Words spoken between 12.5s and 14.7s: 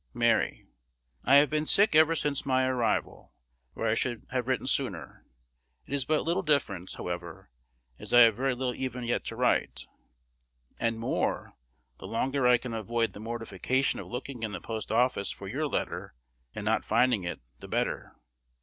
can avoid the mortification of looking in the